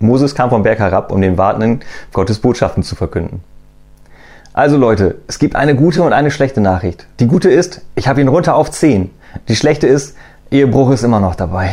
[0.00, 1.80] Moses kam vom Berg herab, um den Wartenden
[2.12, 3.42] Gottes Botschaften zu verkünden.
[4.52, 7.06] Also Leute, es gibt eine gute und eine schlechte Nachricht.
[7.20, 9.10] Die gute ist, ich habe ihn runter auf 10.
[9.48, 10.16] Die schlechte ist,
[10.50, 11.70] Ehebruch ist immer noch dabei.